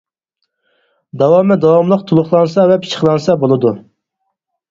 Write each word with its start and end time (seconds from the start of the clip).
داۋامى 1.23 1.57
داۋاملىق 1.65 2.01
تولۇقلانسا 2.11 2.65
ۋە 2.71 2.77
پىششىقلانسا 2.85 3.35
بولىدۇ. 3.45 3.77